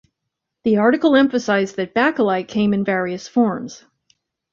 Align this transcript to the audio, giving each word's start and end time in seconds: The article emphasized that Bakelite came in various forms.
The 0.63 0.77
article 0.77 1.15
emphasized 1.15 1.75
that 1.75 1.93
Bakelite 1.93 2.47
came 2.47 2.73
in 2.73 2.83
various 2.83 3.27
forms. 3.27 3.85